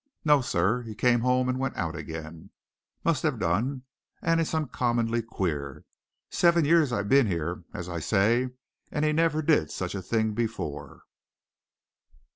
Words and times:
No, 0.25 0.41
sir! 0.41 0.81
He 0.81 0.95
came 0.95 1.19
home, 1.19 1.47
and 1.47 1.59
went 1.59 1.77
out 1.77 1.95
again 1.95 2.49
must 3.03 3.21
have 3.21 3.37
done. 3.37 3.83
And 4.19 4.41
it's 4.41 4.55
uncommonly 4.55 5.21
queer. 5.21 5.85
Seven 6.31 6.65
years 6.65 6.91
I've 6.91 7.07
been 7.07 7.27
here, 7.27 7.65
as 7.71 7.87
I 7.87 7.99
say, 7.99 8.49
and 8.91 9.05
he 9.05 9.13
never 9.13 9.43
did 9.43 9.69
such 9.69 9.93
a 9.93 10.01
thing 10.01 10.33
before." 10.33 11.03